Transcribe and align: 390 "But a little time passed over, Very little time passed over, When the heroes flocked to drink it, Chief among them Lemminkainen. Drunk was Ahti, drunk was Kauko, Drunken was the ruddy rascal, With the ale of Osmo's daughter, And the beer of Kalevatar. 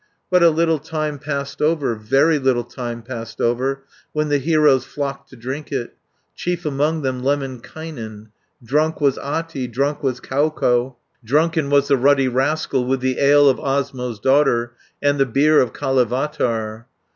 390 0.29 0.29
"But 0.31 0.43
a 0.43 0.57
little 0.57 0.79
time 0.79 1.19
passed 1.19 1.61
over, 1.61 1.93
Very 1.93 2.39
little 2.39 2.63
time 2.63 3.03
passed 3.03 3.39
over, 3.39 3.83
When 4.13 4.29
the 4.29 4.39
heroes 4.39 4.83
flocked 4.83 5.29
to 5.29 5.35
drink 5.35 5.71
it, 5.71 5.95
Chief 6.33 6.65
among 6.65 7.03
them 7.03 7.21
Lemminkainen. 7.21 8.31
Drunk 8.65 8.99
was 8.99 9.19
Ahti, 9.19 9.67
drunk 9.67 10.01
was 10.01 10.19
Kauko, 10.19 10.95
Drunken 11.23 11.69
was 11.69 11.87
the 11.89 11.97
ruddy 11.97 12.27
rascal, 12.27 12.83
With 12.83 13.01
the 13.01 13.19
ale 13.19 13.47
of 13.47 13.59
Osmo's 13.59 14.17
daughter, 14.19 14.73
And 15.03 15.19
the 15.19 15.27
beer 15.27 15.61
of 15.61 15.71
Kalevatar. 15.71 16.87